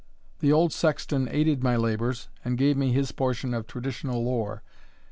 [0.39, 4.63] The old sexton aided my labours, and gave me his portion of traditional lore.